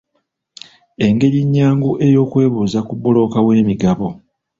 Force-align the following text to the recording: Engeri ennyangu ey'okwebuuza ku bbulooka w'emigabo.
Engeri 1.05 1.37
ennyangu 1.43 1.91
ey'okwebuuza 2.05 2.79
ku 2.87 2.93
bbulooka 2.97 3.39
w'emigabo. 3.45 4.07